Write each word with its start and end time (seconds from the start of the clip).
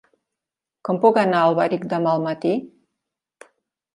Com 0.87 0.99
puc 1.03 1.19
anar 1.23 1.41
a 1.41 1.49
Alberic 1.51 1.85
demà 1.93 2.15
al 2.19 2.23
matí? 2.27 2.53